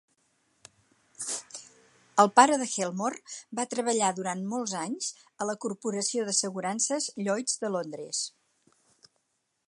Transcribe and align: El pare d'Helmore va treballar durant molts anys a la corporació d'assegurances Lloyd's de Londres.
El 2.23 2.29
pare 2.39 2.55
d'Helmore 2.61 3.35
va 3.59 3.65
treballar 3.73 4.09
durant 4.21 4.41
molts 4.53 4.73
anys 4.79 5.09
a 5.45 5.47
la 5.49 5.57
corporació 5.67 6.23
d'assegurances 6.31 7.11
Lloyd's 7.27 7.61
de 7.65 7.71
Londres. 7.77 8.23